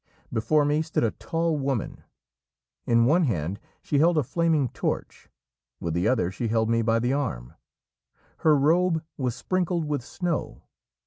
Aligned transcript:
Before 0.33 0.65
me 0.65 0.81
stood 0.81 1.03
a 1.03 1.11
tall 1.11 1.59
woman; 1.59 2.03
in 2.87 3.05
one 3.05 3.25
hand 3.25 3.59
she 3.83 3.99
held 3.99 4.17
a 4.17 4.23
flaming 4.23 4.69
torch, 4.69 5.29
with 5.79 5.93
the 5.93 6.07
other 6.07 6.31
she 6.31 6.47
held 6.47 6.71
me 6.71 6.81
by 6.81 6.97
the 6.97 7.13
arm. 7.13 7.53
Her 8.37 8.57
robe 8.57 9.03
was 9.15 9.35
sprinkled 9.35 9.85
with 9.85 10.01
snow. 10.03 10.63